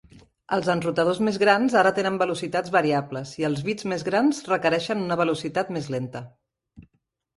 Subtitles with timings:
[0.55, 5.19] Els enrutadors més grans ara tenen velocitats variables i els bits més grans requereixen una
[5.25, 6.25] velocitat més lenta.